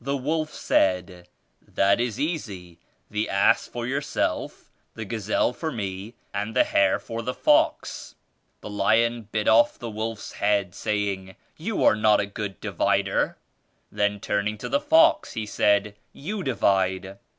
[0.00, 1.28] The wolf said,
[1.60, 2.78] 'That is easy;
[3.10, 8.14] the ass for yourself, the gazelle for me and the hare for the fox.'
[8.62, 13.36] The lion bit off the wolf's head, saying 'You are not a good divider.'
[13.92, 17.18] Then turning to the fox, he said, 'You divide!'